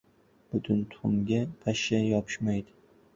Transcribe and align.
•Butun 0.53 0.79
tuxumga 0.93 1.39
pashsha 1.65 1.99
yopishmaydi. 2.09 2.75